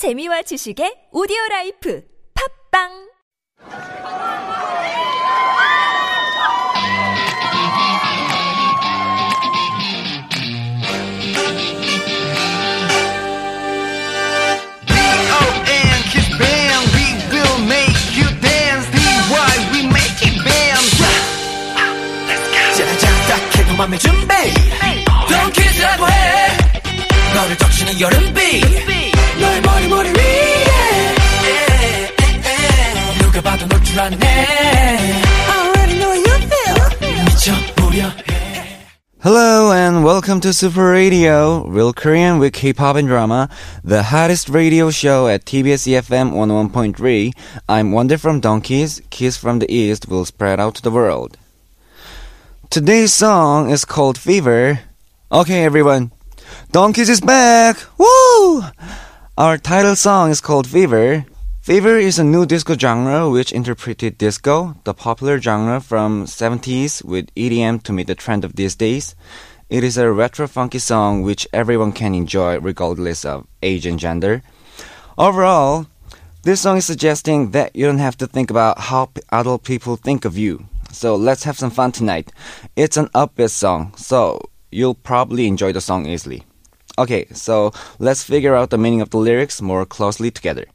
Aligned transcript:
재미와 0.00 0.40
지식의 0.48 1.12
오디오 1.12 1.36
라이프 1.50 2.00
팝빵! 2.72 2.88
맘의 23.76 23.98
준비 23.98 24.34
너를 27.34 27.56
적시는 27.58 28.00
여름비. 28.00 28.99
Hello 39.20 39.72
and 39.72 40.04
welcome 40.04 40.40
to 40.42 40.52
Super 40.52 40.92
Radio, 40.92 41.66
real 41.66 41.92
Korean 41.92 42.38
with 42.38 42.52
K-pop 42.52 42.94
and 42.94 43.08
drama, 43.08 43.48
the 43.82 44.04
hottest 44.04 44.48
radio 44.48 44.90
show 44.90 45.26
at 45.26 45.44
TBS 45.44 45.88
EFM 45.88 46.30
101.3. 46.30 47.32
I'm 47.68 47.90
Wonder 47.90 48.16
from 48.16 48.40
DONGKIZ, 48.40 49.10
Kiss 49.10 49.36
from 49.36 49.58
the 49.58 49.68
East 49.68 50.08
will 50.08 50.24
spread 50.24 50.60
out 50.60 50.76
to 50.76 50.82
the 50.82 50.92
world. 50.92 51.36
Today's 52.70 53.12
song 53.12 53.70
is 53.70 53.84
called 53.84 54.16
Fever. 54.16 54.78
Okay 55.32 55.64
everyone, 55.64 56.12
DONGKIZ 56.70 57.08
is 57.08 57.20
back! 57.20 57.76
Woo! 57.98 58.62
Our 59.36 59.58
title 59.58 59.96
song 59.96 60.30
is 60.30 60.40
called 60.40 60.68
Fever. 60.68 61.26
Fever 61.70 61.98
is 61.98 62.18
a 62.18 62.24
new 62.24 62.46
disco 62.46 62.76
genre 62.76 63.30
which 63.30 63.52
interpreted 63.52 64.18
disco, 64.18 64.74
the 64.82 64.92
popular 64.92 65.40
genre 65.40 65.80
from 65.80 66.24
70s 66.24 67.04
with 67.04 67.32
EDM 67.36 67.84
to 67.84 67.92
meet 67.92 68.08
the 68.08 68.16
trend 68.16 68.44
of 68.44 68.56
these 68.56 68.74
days. 68.74 69.14
It 69.68 69.84
is 69.84 69.96
a 69.96 70.10
retro 70.10 70.48
funky 70.48 70.80
song 70.80 71.22
which 71.22 71.46
everyone 71.52 71.92
can 71.92 72.12
enjoy 72.12 72.58
regardless 72.58 73.24
of 73.24 73.46
age 73.62 73.86
and 73.86 74.00
gender. 74.00 74.42
Overall, 75.16 75.86
this 76.42 76.60
song 76.60 76.78
is 76.78 76.86
suggesting 76.86 77.52
that 77.52 77.76
you 77.76 77.86
don't 77.86 77.98
have 77.98 78.16
to 78.16 78.26
think 78.26 78.50
about 78.50 78.80
how 78.90 79.12
other 79.30 79.56
people 79.56 79.94
think 79.94 80.24
of 80.24 80.36
you. 80.36 80.66
So 80.90 81.14
let's 81.14 81.44
have 81.44 81.56
some 81.56 81.70
fun 81.70 81.92
tonight. 81.92 82.32
It's 82.74 82.96
an 82.96 83.10
upbeat 83.14 83.50
song, 83.50 83.94
so 83.96 84.40
you'll 84.72 84.96
probably 84.96 85.46
enjoy 85.46 85.70
the 85.70 85.80
song 85.80 86.06
easily. 86.06 86.42
Okay, 86.98 87.26
so 87.32 87.70
let's 88.00 88.24
figure 88.24 88.56
out 88.56 88.70
the 88.70 88.76
meaning 88.76 89.02
of 89.02 89.10
the 89.10 89.18
lyrics 89.18 89.62
more 89.62 89.86
closely 89.86 90.32
together. 90.32 90.66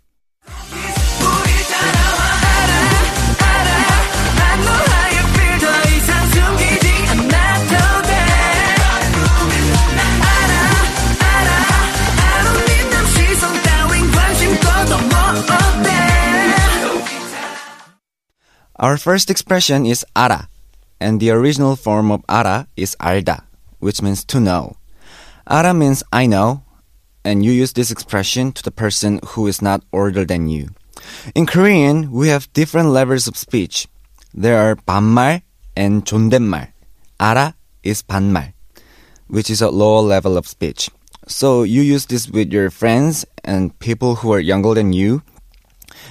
Our 18.85 18.97
first 18.97 19.31
expression 19.31 19.85
is 19.85 20.07
알아, 20.17 20.49
and 21.01 21.21
the 21.21 21.31
original 21.31 21.77
form 21.77 22.11
of 22.11 22.25
알아 22.29 22.67
is 22.77 22.97
알다, 22.97 23.43
which 23.79 24.01
means 24.01 24.25
to 24.25 24.41
know. 24.41 24.77
알아 25.49 25.77
means 25.77 26.03
I 26.13 26.27
know, 26.27 26.63
and 27.25 27.45
you 27.45 27.53
use 27.53 27.75
this 27.75 27.91
expression 27.91 28.53
to 28.53 28.63
the 28.63 28.71
person 28.71 29.21
who 29.37 29.47
is 29.47 29.61
not 29.61 29.85
older 29.93 30.25
than 30.25 30.49
you. 30.49 30.69
In 31.35 31.45
Korean, 31.45 32.11
we 32.11 32.29
have 32.29 32.53
different 32.53 32.89
levels 32.89 33.29
of 33.29 33.37
speech. 33.37 33.87
There 34.33 34.57
are 34.57 34.77
반말 34.77 35.43
and 35.77 36.05
존댓말. 36.05 36.73
알아 37.19 37.55
is 37.83 38.03
반말, 38.03 38.53
which 39.29 39.51
is 39.51 39.61
a 39.61 39.69
lower 39.69 40.01
level 40.01 40.39
of 40.39 40.47
speech. 40.47 40.89
So 41.29 41.63
you 41.65 41.83
use 41.83 42.07
this 42.07 42.29
with 42.29 42.53
your 42.53 42.71
friends 42.71 43.27
and 43.45 43.79
people 43.79 44.17
who 44.17 44.33
are 44.33 44.41
younger 44.41 44.75
than 44.75 44.93
you, 44.93 45.23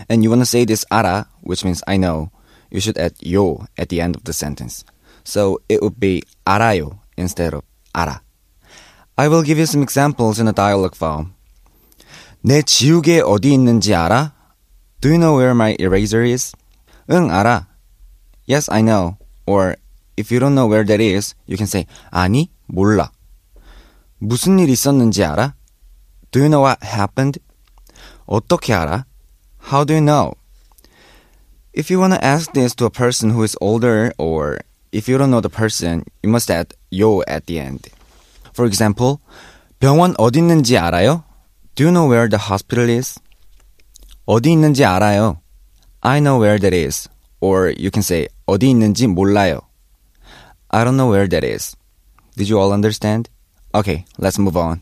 and 0.08 0.24
you 0.24 0.30
want 0.30 0.42
to 0.42 0.46
say 0.46 0.66
this 0.66 0.86
알아, 0.92 1.26
which 1.42 1.66
means 1.66 1.82
I 1.88 1.98
know, 1.98 2.32
you 2.74 2.80
should 2.80 2.98
add 2.98 3.16
요 3.22 3.66
at 3.78 3.90
the 3.90 4.02
end 4.02 4.16
of 4.16 4.24
the 4.24 4.34
sentence. 4.34 4.84
So 5.24 5.62
it 5.70 5.82
would 5.82 6.00
be 6.00 6.24
알아요 6.46 7.00
instead 7.18 7.54
of 7.54 7.64
알아. 7.94 8.22
I 9.18 9.28
will 9.28 9.44
give 9.44 9.58
you 9.58 9.66
some 9.66 9.84
examples 9.84 10.40
in 10.40 10.48
a 10.48 10.54
dialogue 10.54 10.96
form. 10.96 11.34
내 12.42 12.62
지우개 12.62 13.20
어디 13.20 13.54
있는지 13.54 13.94
알아? 13.94 14.34
Do 15.02 15.10
you 15.10 15.18
know 15.18 15.36
where 15.36 15.52
my 15.52 15.76
eraser 15.80 16.24
is? 16.24 16.54
응, 17.12 17.30
알아. 17.30 17.68
Yes, 18.48 18.72
I 18.72 18.82
know. 18.82 19.18
Or 19.46 19.76
if 20.16 20.32
you 20.32 20.40
don't 20.40 20.56
know 20.56 20.68
where 20.68 20.86
that 20.86 21.02
is, 21.02 21.36
you 21.48 21.58
can 21.58 21.68
say 21.68 21.86
아니, 22.12 22.50
몰라. 22.68 23.12
무슨 24.20 24.60
일 24.60 24.70
있었는지 24.70 25.24
알아? 25.24 25.54
Do 26.32 26.40
you 26.40 26.50
know 26.50 26.62
what 26.64 26.80
happened? 26.84 27.40
어떻게 28.26 28.74
알아? 28.74 29.06
How 29.72 29.86
do 29.86 29.94
you 29.96 30.04
know? 30.06 30.34
If 31.74 31.90
you 31.90 32.00
want 32.00 32.14
to 32.14 32.24
ask 32.24 32.52
this 32.54 32.74
to 32.76 32.86
a 32.86 32.90
person 32.90 33.30
who 33.32 33.44
is 33.44 33.56
older 33.62 34.12
or 34.18 34.60
if 34.92 35.08
you 35.08 35.18
don't 35.18 35.30
know 35.30 35.42
the 35.42 35.50
person, 35.50 36.04
you 36.24 36.30
must 36.30 36.50
add 36.50 36.74
요 36.92 37.22
at 37.28 37.46
the 37.46 37.60
end. 37.60 37.90
For 38.54 38.66
example, 38.66 39.22
병원 39.80 40.16
어디 40.18 40.40
있는지 40.40 40.78
알아요? 40.78 41.24
Do 41.76 41.86
you 41.86 41.92
know 41.92 42.08
where 42.08 42.28
the 42.28 42.40
hospital 42.40 42.90
is? 42.90 43.20
어디 44.26 44.52
있는지 44.52 44.84
알아요. 44.84 45.40
I 46.02 46.20
know 46.20 46.40
where 46.40 46.58
that 46.60 46.74
is. 46.74 47.08
Or 47.40 47.70
you 47.78 47.92
can 47.92 48.02
say 48.02 48.28
어디 48.46 48.70
있는지 48.70 49.08
몰라요. 49.08 49.62
I 50.70 50.84
don't 50.84 50.98
know 50.98 51.10
where 51.10 51.28
that 51.28 51.46
is. 51.46 51.76
Did 52.36 52.50
you 52.50 52.60
all 52.60 52.74
understand? 52.74 53.30
Okay, 53.74 54.06
let's 54.18 54.40
move 54.40 54.58
on. 54.58 54.82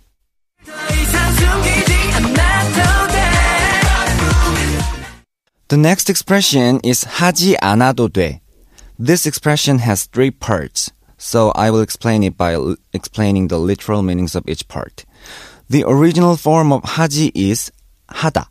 The 5.72 5.78
next 5.78 6.10
expression 6.10 6.80
is 6.84 7.04
하지 7.06 7.58
않아도 7.62 8.08
돼. 8.08 8.40
This 8.98 9.26
expression 9.28 9.80
has 9.80 10.06
three 10.06 10.32
parts, 10.32 10.92
so 11.18 11.52
I 11.56 11.70
will 11.72 11.82
explain 11.82 12.24
it 12.24 12.38
by 12.38 12.54
l- 12.54 12.78
explaining 12.94 13.50
the 13.50 13.60
literal 13.60 14.02
meanings 14.02 14.34
of 14.34 14.48
each 14.48 14.68
part. 14.70 15.06
The 15.70 15.84
original 15.84 16.38
form 16.38 16.72
of 16.72 16.84
하지 16.84 17.32
is 17.36 17.70
하다, 18.10 18.48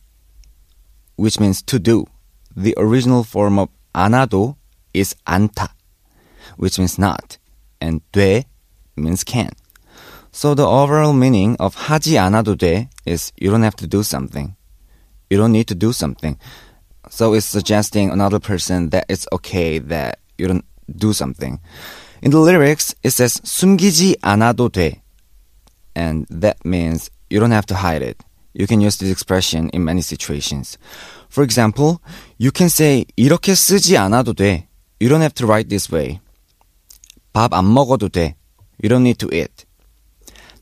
which 1.16 1.40
means 1.40 1.62
to 1.62 1.78
do. 1.78 2.04
The 2.54 2.74
original 2.76 3.24
form 3.24 3.58
of 3.58 3.70
안아도 3.94 4.56
is 4.92 5.14
않다, 5.26 5.70
which 6.58 6.78
means 6.78 6.98
not, 6.98 7.38
and 7.80 8.02
돼 8.12 8.44
means 8.94 9.24
can. 9.24 9.50
So 10.32 10.54
the 10.54 10.66
overall 10.66 11.14
meaning 11.14 11.56
of 11.58 11.74
하지 11.88 12.18
않아도 12.18 12.56
돼 12.56 12.90
is 13.06 13.32
you 13.40 13.50
don't 13.50 13.62
have 13.62 13.76
to 13.76 13.86
do 13.86 14.02
something. 14.02 14.54
You 15.30 15.38
don't 15.38 15.52
need 15.52 15.66
to 15.68 15.74
do 15.74 15.92
something. 15.92 16.36
So 17.10 17.34
it's 17.34 17.46
suggesting 17.46 18.10
another 18.10 18.40
person 18.40 18.90
that 18.90 19.06
it's 19.08 19.26
okay 19.32 19.78
that 19.78 20.18
you 20.38 20.48
don't 20.48 20.64
do 20.88 21.12
something. 21.12 21.60
In 22.22 22.30
the 22.30 22.38
lyrics, 22.38 22.94
it 23.02 23.10
says 23.10 23.40
숨기지 23.44 24.16
않아도 24.22 24.68
돼. 24.70 25.02
And 25.94 26.26
that 26.30 26.64
means 26.64 27.10
you 27.30 27.40
don't 27.40 27.52
have 27.52 27.66
to 27.66 27.76
hide 27.76 28.02
it. 28.02 28.22
You 28.54 28.66
can 28.66 28.80
use 28.80 28.96
this 28.96 29.10
expression 29.10 29.68
in 29.70 29.84
many 29.84 30.00
situations. 30.00 30.78
For 31.28 31.44
example, 31.44 32.00
you 32.38 32.50
can 32.50 32.68
say 32.68 33.04
이렇게 33.16 33.54
쓰지 33.54 33.96
않아도 33.98 34.34
돼. 34.34 34.66
You 35.00 35.10
don't 35.10 35.20
have 35.20 35.34
to 35.34 35.46
write 35.46 35.68
this 35.68 35.92
way. 35.92 36.20
밥 37.32 37.52
안 37.52 37.72
먹어도 37.72 38.08
돼. 38.08 38.34
You 38.82 38.88
don't 38.88 39.02
need 39.02 39.18
to 39.18 39.28
eat. 39.32 39.66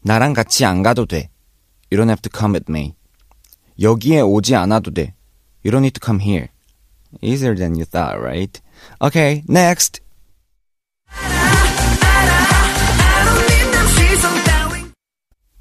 나랑 0.02 0.34
같이 0.34 0.64
안 0.64 0.82
가도 0.82 1.06
돼. 1.06 1.30
You 1.90 1.98
don't 1.98 2.10
have 2.10 2.20
to 2.22 2.30
come 2.30 2.54
with 2.54 2.70
me. 2.70 2.94
여기에 3.80 4.20
오지 4.20 4.54
않아도 4.56 4.90
돼. 4.90 5.14
You 5.61 5.71
don't 5.71 5.81
need 5.81 5.95
to 5.95 5.99
come 5.99 6.19
here. 6.19 6.49
Easier 7.21 7.55
than 7.55 7.75
you 7.75 7.85
thought, 7.85 8.21
right? 8.21 8.59
Okay, 9.01 9.43
next! 9.47 9.99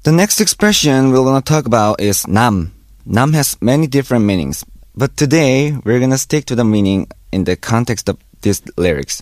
The 0.03 0.13
next 0.13 0.39
expression 0.39 1.11
we're 1.11 1.25
gonna 1.25 1.41
talk 1.41 1.65
about 1.65 1.99
is 1.99 2.27
nam. 2.27 2.71
Nam 3.05 3.33
has 3.33 3.61
many 3.61 3.85
different 3.87 4.23
meanings, 4.23 4.63
but 4.95 5.17
today 5.17 5.75
we're 5.83 5.99
gonna 5.99 6.17
stick 6.17 6.45
to 6.45 6.55
the 6.55 6.63
meaning 6.63 7.07
in 7.33 7.43
the 7.43 7.57
context 7.57 8.07
of 8.07 8.17
these 8.41 8.63
lyrics. 8.77 9.21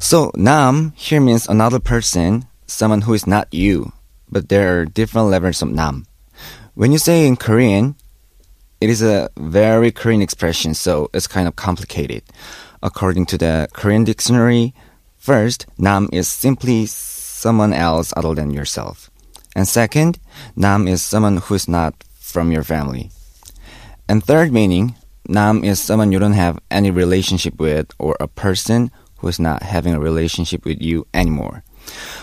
So 0.00 0.32
nam 0.34 0.92
here 0.96 1.20
means 1.20 1.48
another 1.48 1.78
person, 1.78 2.46
someone 2.66 3.02
who 3.02 3.14
is 3.14 3.26
not 3.26 3.54
you, 3.54 3.92
but 4.28 4.48
there 4.48 4.80
are 4.80 4.84
different 4.86 5.28
levels 5.28 5.62
of 5.62 5.70
nam. 5.70 6.06
When 6.74 6.90
you 6.90 6.98
say 6.98 7.26
in 7.26 7.36
Korean, 7.36 7.94
it 8.79 8.89
is 8.89 9.01
a 9.01 9.29
very 9.37 9.91
Korean 9.91 10.21
expression, 10.21 10.73
so 10.73 11.09
it's 11.13 11.27
kind 11.27 11.47
of 11.47 11.55
complicated. 11.55 12.23
According 12.81 13.27
to 13.27 13.37
the 13.37 13.69
Korean 13.73 14.03
dictionary, 14.03 14.73
first, 15.17 15.67
nam 15.77 16.09
is 16.11 16.27
simply 16.27 16.87
someone 16.87 17.73
else 17.73 18.11
other 18.17 18.33
than 18.33 18.51
yourself. 18.51 19.11
And 19.55 19.67
second, 19.67 20.17
nam 20.55 20.87
is 20.87 21.01
someone 21.03 21.37
who 21.37 21.53
is 21.53 21.67
not 21.67 21.93
from 22.19 22.51
your 22.51 22.63
family. 22.63 23.11
And 24.09 24.23
third 24.23 24.51
meaning, 24.51 24.95
nam 25.27 25.63
is 25.63 25.79
someone 25.79 26.11
you 26.11 26.19
don't 26.19 26.33
have 26.33 26.59
any 26.71 26.89
relationship 26.89 27.59
with 27.59 27.87
or 27.99 28.17
a 28.19 28.27
person 28.27 28.89
who 29.19 29.27
is 29.27 29.39
not 29.39 29.61
having 29.61 29.93
a 29.93 29.99
relationship 29.99 30.65
with 30.65 30.81
you 30.81 31.05
anymore. 31.13 31.63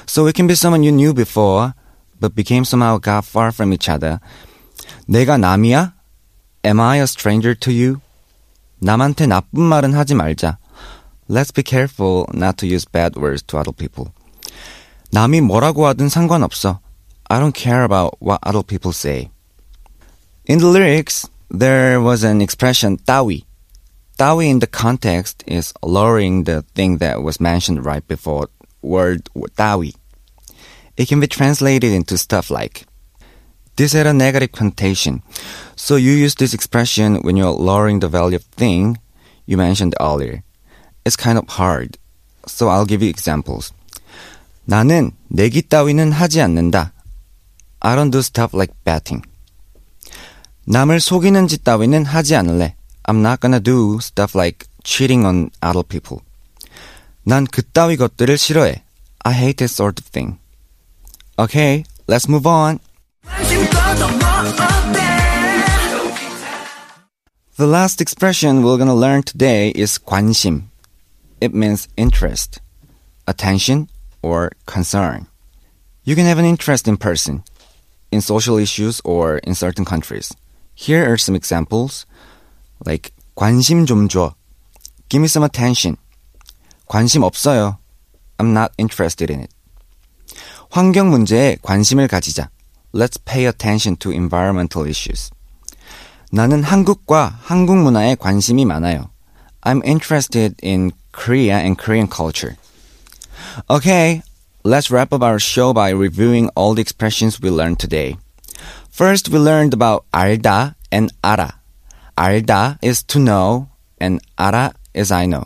So 0.07 0.27
it 0.27 0.35
can 0.35 0.47
be 0.47 0.55
someone 0.55 0.83
you 0.83 0.93
knew 0.93 1.15
before 1.15 1.75
but 2.21 2.35
became 2.35 2.65
somehow 2.65 2.99
got 2.99 3.25
far 3.25 3.53
from 3.53 3.73
each 3.73 3.89
other. 3.89 4.19
내가 5.09 5.39
남이야? 5.39 5.95
Am 6.65 6.81
I 6.81 6.99
a 6.99 7.07
stranger 7.07 7.55
to 7.55 7.73
you? 7.73 8.01
남한테 8.81 9.27
나쁜 9.27 9.63
말은 9.63 9.95
하지 9.95 10.15
말자. 10.15 10.59
Let's 11.29 11.53
be 11.53 11.63
careful 11.63 12.27
not 12.33 12.57
to 12.59 12.67
use 12.67 12.85
bad 12.85 13.17
words 13.17 13.43
to 13.49 13.59
other 13.59 13.73
people. 13.73 14.13
남이 15.11 15.41
뭐라고 15.41 15.87
하든 15.87 16.09
상관없어. 16.09 16.81
I 17.31 17.41
don't 17.41 17.55
care 17.55 17.85
about 17.85 18.17
what 18.21 18.41
other 18.43 18.63
people 18.63 18.93
say. 18.93 19.31
In 20.47 20.59
the 20.59 20.67
lyrics, 20.67 21.29
there 21.51 22.01
was 22.01 22.25
an 22.25 22.41
expression 22.41 22.97
따위. 23.05 23.45
따위 24.17 24.49
in 24.49 24.59
the 24.59 24.67
context 24.67 25.45
is 25.47 25.73
lowering 25.83 26.45
the 26.45 26.63
thing 26.75 26.99
that 26.99 27.23
was 27.23 27.41
mentioned 27.41 27.85
right 27.85 28.07
before 28.09 28.49
word 28.83 29.29
따위. 29.57 29.93
It 30.97 31.07
can 31.09 31.21
be 31.21 31.29
translated 31.29 31.93
into 31.93 32.19
stuff 32.19 32.51
like 32.51 32.87
this 33.77 33.93
had 33.93 34.07
a 34.07 34.13
negative 34.13 34.53
connotation. 34.53 35.23
So 35.77 35.97
you 35.97 36.13
use 36.13 36.35
this 36.35 36.53
expression 36.53 37.23
when 37.23 37.37
you're 37.37 37.51
lowering 37.51 38.01
the 38.01 38.09
value 38.09 38.37
of 38.37 38.45
thing 38.57 38.99
you 39.47 39.57
mentioned 39.57 39.95
earlier. 40.01 40.43
It's 41.05 41.17
kind 41.17 41.39
of 41.39 41.49
hard. 41.49 41.97
So 42.47 42.69
I'll 42.69 42.87
give 42.87 43.03
you 43.03 43.09
examples. 43.09 43.73
나는 44.65 45.13
내기 45.29 45.63
따위는 45.63 46.13
하지 46.13 46.41
않는다. 46.41 46.93
I 47.81 47.97
don't 47.97 48.11
do 48.11 48.19
stuff 48.19 48.55
like 48.55 48.75
betting. 48.85 49.23
남을 50.65 51.01
속이는 51.01 51.49
짓 51.49 51.65
따위는 51.65 52.05
하지 52.05 52.37
않을래. 52.37 52.75
I'm 53.05 53.21
not 53.21 53.41
gonna 53.41 53.61
do 53.61 53.99
stuff 54.03 54.37
like 54.37 54.67
cheating 54.85 55.25
on 55.25 55.51
other 55.63 55.83
people. 55.83 56.21
난 57.23 57.47
그따위 57.47 57.97
것들을 57.97 58.37
싫어해. 58.37 58.83
I 59.25 59.33
hate 59.33 59.57
that 59.65 59.73
sort 59.73 60.03
of 60.03 60.11
thing. 60.11 60.39
Okay, 61.39 61.85
let's 62.07 62.29
move 62.29 62.47
on. 62.47 62.81
The 67.57 67.67
last 67.67 68.01
expression 68.01 68.63
we're 68.63 68.79
gonna 68.79 68.95
learn 68.95 69.23
today 69.23 69.71
is 69.71 69.99
관심. 69.99 70.71
It 71.41 71.55
means 71.55 71.89
interest, 71.97 72.61
attention, 73.27 73.89
or 74.23 74.53
concern. 74.67 75.27
You 76.05 76.15
can 76.15 76.27
have 76.27 76.39
an 76.39 76.45
interest 76.45 76.87
in 76.89 76.97
person, 76.97 77.43
in 78.11 78.21
social 78.21 78.59
issues, 78.59 79.01
or 79.05 79.39
in 79.39 79.55
certain 79.55 79.85
countries. 79.85 80.33
Here 80.75 81.13
are 81.13 81.19
some 81.19 81.35
examples, 81.35 82.07
like 82.87 83.13
관심 83.37 83.87
좀 83.87 84.09
줘. 84.09 84.35
Give 85.09 85.21
me 85.21 85.29
some 85.29 85.43
attention. 85.43 85.97
관심 86.89 87.23
없어요. 87.23 87.79
I'm 88.39 88.53
not 88.53 88.73
interested 88.79 89.31
in 89.31 89.41
it. 89.41 89.51
환경 90.71 91.11
문제에 91.11 91.59
관심을 91.63 92.09
가지자. 92.09 92.51
Let's 92.93 93.19
pay 93.19 93.47
attention 93.47 93.97
to 93.97 94.11
environmental 94.11 94.87
issues. 94.87 95.31
나는 96.33 96.63
한국과 96.63 97.39
한국 97.41 97.77
문화에 97.77 98.15
관심이 98.15 98.65
많아요. 98.65 99.11
I'm 99.63 99.83
interested 99.85 100.55
in 100.63 100.93
Korea 101.13 101.59
and 101.59 101.79
Korean 101.79 102.09
culture. 102.09 102.57
Okay, 103.69 104.23
let's 104.65 104.91
wrap 104.91 105.13
up 105.13 105.23
our 105.23 105.39
show 105.39 105.73
by 105.73 105.91
reviewing 105.91 106.49
all 106.55 106.75
the 106.75 106.83
expressions 106.83 107.41
we 107.41 107.51
learned 107.51 107.79
today. 107.79 108.17
First, 108.91 109.29
we 109.29 109.39
learned 109.39 109.75
about 109.75 110.05
알다 110.13 110.75
and 110.91 111.13
알아. 111.23 111.59
알다 112.17 112.79
is 112.83 113.03
to 113.05 113.19
know 113.19 113.69
and 114.01 114.21
알아 114.37 114.73
is 114.95 115.13
I 115.13 115.27
know. 115.27 115.45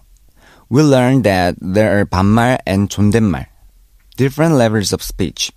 We 0.69 0.83
learned 0.83 1.25
that 1.25 1.57
there 1.61 1.99
are 1.99 2.07
반말 2.07 2.59
and 2.67 2.89
존댓말, 2.89 3.47
different 4.17 4.55
levels 4.57 4.93
of 4.93 5.03
speech. 5.03 5.53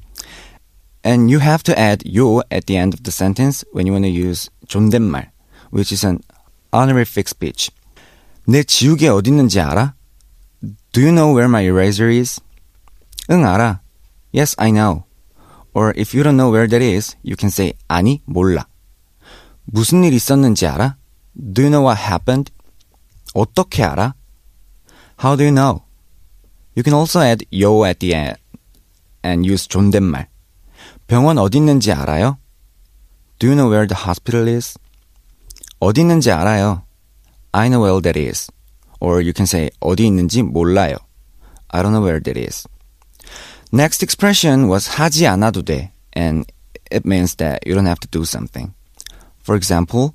And 1.04 1.30
you 1.30 1.40
have 1.40 1.62
to 1.64 1.78
add 1.78 2.04
요 2.06 2.42
at 2.50 2.66
the 2.66 2.78
end 2.78 2.94
of 2.94 3.04
the 3.04 3.12
sentence 3.12 3.64
when 3.72 3.86
you 3.86 3.94
want 3.94 4.06
to 4.06 4.10
use 4.10 4.50
존댓말, 4.68 5.30
which 5.70 5.92
is 5.92 6.04
an 6.04 6.20
honorific 6.74 7.28
speech. 7.30 7.72
내 8.48 8.64
지우개 8.64 9.08
어디 9.08 9.30
있는지 9.30 9.60
알아? 9.60 9.94
Do 10.92 11.02
you 11.02 11.12
know 11.12 11.32
where 11.32 11.48
my 11.48 11.64
eraser 11.64 12.10
is? 12.10 12.42
응, 13.30 13.46
알아. 13.46 13.82
Yes, 14.34 14.56
I 14.58 14.72
know. 14.72 15.04
Or 15.74 15.94
if 15.96 16.14
you 16.16 16.24
don't 16.24 16.38
know 16.38 16.50
where 16.50 16.68
that 16.68 16.82
is, 16.82 17.16
you 17.24 17.36
can 17.36 17.50
say 17.50 17.74
아니, 17.88 18.22
몰라. 18.26 18.66
무슨 19.66 20.04
일 20.04 20.14
있었는지 20.14 20.66
알아? 20.66 20.98
Do 21.38 21.64
you 21.64 21.70
know 21.70 21.84
what 21.86 22.02
happened? 22.02 22.52
어떻게 23.34 23.84
알아? 23.84 24.14
How 25.22 25.36
do 25.36 25.44
you 25.44 25.54
know? 25.54 25.84
You 26.76 26.84
can 26.84 26.94
also 26.94 27.20
add 27.22 27.46
요 27.54 27.86
at 27.86 28.00
the 28.00 28.14
end 28.14 28.38
and 29.24 29.46
use 29.46 29.68
존댓말. 29.68 30.28
병원 31.11 31.39
어디 31.39 31.59
있는지 31.59 31.91
알아요? 31.91 32.39
Do 33.41 33.49
you 33.49 33.57
know 33.57 33.69
where 33.69 33.85
the 33.85 34.01
hospital 34.01 34.47
is? 34.47 34.79
어디 35.81 36.03
있는지 36.03 36.31
알아요. 36.31 36.85
I 37.51 37.67
know 37.67 37.83
where 37.83 38.01
that 38.01 38.17
is. 38.17 38.47
Or 39.01 39.21
you 39.21 39.33
can 39.35 39.43
say 39.43 39.71
어디 39.81 40.07
있는지 40.07 40.45
몰라요. 40.45 40.95
I 41.67 41.83
don't 41.83 41.91
know 41.91 42.07
where 42.07 42.23
that 42.23 42.39
is. 42.39 42.69
Next 43.73 44.05
expression 44.05 44.71
was 44.71 44.89
하지 44.89 45.27
않아도 45.27 45.63
돼. 45.63 45.91
And 46.17 46.47
it 46.93 47.03
means 47.05 47.35
that 47.39 47.59
you 47.67 47.75
don't 47.75 47.91
have 47.91 47.99
to 47.99 48.09
do 48.09 48.23
something. 48.23 48.73
For 49.43 49.57
example, 49.59 50.15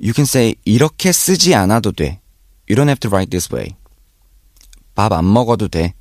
you 0.00 0.12
can 0.12 0.26
say 0.26 0.56
이렇게 0.64 1.12
쓰지 1.12 1.54
않아도 1.54 1.92
돼. 1.92 2.18
You 2.68 2.74
don't 2.74 2.90
have 2.90 2.98
to 3.06 3.08
write 3.08 3.30
this 3.30 3.54
way. 3.54 3.76
밥 4.96 5.12
안 5.12 5.32
먹어도 5.32 5.68
돼. 5.68 5.94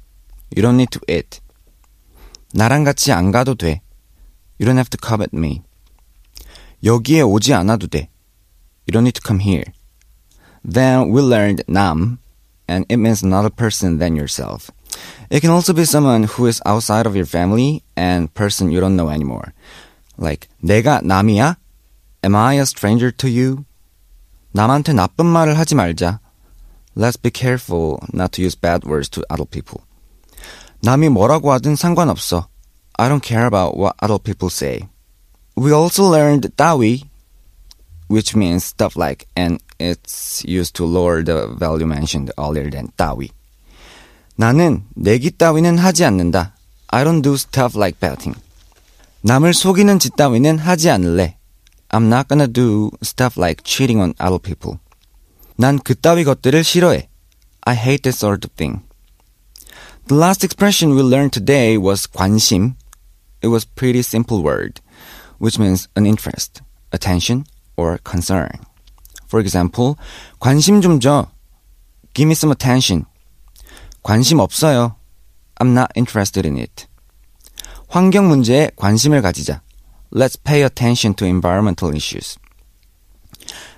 You 0.57 0.65
don't 0.65 0.81
need 0.81 0.89
to 0.89 1.01
eat. 1.07 1.39
나랑 2.53 2.83
같이 2.83 3.11
안 3.11 3.29
가도 3.29 3.53
돼. 3.53 3.82
You 4.58 4.66
don't 4.66 4.76
have 4.76 4.90
to 4.90 4.98
come 4.98 5.22
at 5.22 5.32
me. 5.32 5.62
여기에 6.84 7.22
오지 7.22 7.54
않아도 7.54 7.86
돼. 7.86 8.08
You 8.86 8.92
don't 8.92 9.04
need 9.04 9.14
to 9.14 9.22
come 9.24 9.40
here. 9.40 9.72
Then 10.64 11.10
we 11.10 11.22
learned 11.22 11.64
남, 11.68 12.18
and 12.68 12.84
it 12.88 12.96
means 12.98 13.22
another 13.22 13.50
person 13.50 13.98
than 13.98 14.16
yourself. 14.16 14.70
It 15.30 15.40
can 15.40 15.50
also 15.50 15.72
be 15.72 15.84
someone 15.84 16.24
who 16.24 16.46
is 16.46 16.62
outside 16.64 17.06
of 17.06 17.14
your 17.14 17.26
family 17.26 17.82
and 17.96 18.32
person 18.34 18.70
you 18.70 18.80
don't 18.80 18.96
know 18.96 19.10
anymore. 19.10 19.52
Like 20.16 20.48
내가 20.62 21.00
남이야? 21.02 21.56
Am 22.24 22.34
I 22.34 22.54
a 22.54 22.62
stranger 22.62 23.10
to 23.12 23.28
you? 23.28 23.64
남한테 24.52 24.92
나쁜 24.92 25.26
말을 25.26 25.58
하지 25.58 25.74
말자. 25.74 26.20
Let's 26.96 27.16
be 27.16 27.30
careful 27.30 27.98
not 28.12 28.32
to 28.32 28.42
use 28.42 28.56
bad 28.56 28.84
words 28.84 29.08
to 29.10 29.22
other 29.30 29.46
people. 29.48 29.84
남이 30.82 31.08
뭐라고 31.10 31.52
하든 31.52 31.76
상관없어. 31.76 32.48
I 32.98 33.08
don't 33.08 33.22
care 33.22 33.46
about 33.46 33.76
what 33.76 33.94
other 34.00 34.18
people 34.18 34.50
say. 34.50 34.88
We 35.56 35.72
also 35.72 36.04
learned 36.04 36.50
따위, 36.56 37.04
which 38.08 38.34
means 38.34 38.64
stuff 38.64 38.96
like, 38.96 39.26
and 39.36 39.60
it's 39.78 40.44
used 40.44 40.74
to 40.76 40.84
lower 40.84 41.22
the 41.22 41.48
value 41.48 41.86
mentioned 41.86 42.32
earlier 42.38 42.70
than 42.70 42.88
따위. 42.96 43.30
나는 44.36 44.84
내기 44.94 45.30
따위는 45.32 45.78
하지 45.78 46.04
않는다. 46.04 46.54
I 46.88 47.04
don't 47.04 47.22
do 47.22 47.34
stuff 47.34 47.76
like 47.76 47.98
betting. 48.00 48.38
남을 49.22 49.52
속이는 49.52 49.98
짓 49.98 50.16
따위는 50.16 50.58
하지 50.58 50.90
않을래. 50.90 51.36
I'm 51.90 52.06
not 52.06 52.28
gonna 52.28 52.46
do 52.46 52.90
stuff 53.02 53.38
like 53.38 53.64
cheating 53.64 54.00
on 54.00 54.14
other 54.20 54.38
people. 54.38 54.78
난 55.56 55.78
그따위 55.78 56.24
것들을 56.24 56.62
싫어해. 56.62 57.08
I 57.62 57.74
hate 57.74 58.02
that 58.02 58.16
sort 58.16 58.46
of 58.46 58.54
thing. 58.56 58.82
The 60.06 60.16
last 60.16 60.44
expression 60.44 60.96
we 60.96 61.02
learned 61.02 61.32
today 61.32 61.76
was 61.76 62.06
관심. 62.06 62.76
It 63.42 63.48
was 63.48 63.64
pretty 63.64 64.02
simple 64.02 64.42
word, 64.42 64.80
which 65.38 65.58
means 65.58 65.88
an 65.94 66.06
interest, 66.06 66.62
attention, 66.92 67.44
or 67.76 67.98
concern. 67.98 68.50
For 69.26 69.40
example, 69.40 69.96
관심 70.40 70.80
좀 70.82 71.00
줘. 71.00 71.28
Give 72.14 72.26
me 72.26 72.34
some 72.34 72.50
attention. 72.50 73.06
관심 74.02 74.38
없어요. 74.38 74.96
I'm 75.60 75.74
not 75.74 75.92
interested 75.94 76.46
in 76.46 76.56
it. 76.56 76.86
환경 77.88 78.28
문제에 78.28 78.70
관심을 78.76 79.22
가지자. 79.22 79.62
Let's 80.12 80.36
pay 80.36 80.62
attention 80.62 81.14
to 81.14 81.26
environmental 81.26 81.94
issues. 81.94 82.38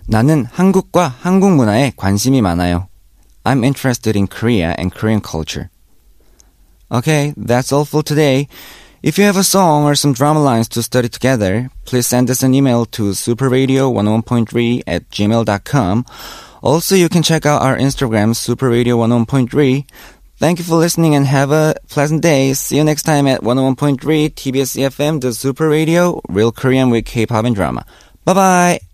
나는 0.07 0.47
한국과 0.47 1.09
한국 1.21 1.52
문화에 1.52 1.93
관심이 1.97 2.40
많아요. 2.40 2.88
I'm 3.45 3.64
interested 3.64 4.17
in 4.17 4.26
Korea 4.26 4.75
and 4.79 4.95
Korean 4.95 5.21
culture. 5.21 5.71
Okay, 6.90 7.33
that's 7.37 7.73
all 7.73 7.85
for 7.85 8.02
today. 8.02 8.49
If 9.06 9.20
you 9.20 9.26
have 9.26 9.38
a 9.38 9.44
song 9.44 9.84
or 9.84 9.94
some 9.94 10.14
drama 10.14 10.42
lines 10.42 10.68
to 10.70 10.82
study 10.82 11.10
together, 11.10 11.70
please 11.86 12.08
send 12.08 12.32
us 12.32 12.42
an 12.42 12.56
email 12.56 12.88
to 12.98 13.12
superradio101.3 13.12 14.82
at 14.88 15.08
gmail.com. 15.12 16.06
Also, 16.64 16.96
you 16.96 17.08
can 17.08 17.22
check 17.22 17.46
out 17.46 17.62
our 17.62 17.78
Instagram, 17.78 18.34
superradio101.3. 18.34 19.88
Thank 20.38 20.58
you 20.58 20.66
for 20.66 20.78
listening 20.78 21.14
and 21.14 21.28
have 21.28 21.52
a 21.52 21.76
pleasant 21.88 22.24
day. 22.24 22.56
See 22.56 22.78
you 22.78 22.84
next 22.84 23.04
time 23.04 23.28
at 23.28 23.42
101.3 23.42 24.00
TBS 24.34 24.76
EFM, 24.76 25.22
the 25.22 25.36
Super 25.36 25.70
Radio, 25.70 26.20
Real 26.28 26.52
Korean 26.52 26.90
with 26.90 27.06
K-pop 27.06 27.46
and 27.46 27.56
drama. 27.56 27.86
Bye 28.26 28.34
bye! 28.34 28.85